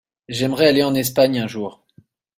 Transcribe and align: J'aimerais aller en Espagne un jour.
J'aimerais 0.27 0.65
aller 0.65 0.81
en 0.83 0.95
Espagne 0.95 1.37
un 1.37 1.45
jour. 1.47 1.85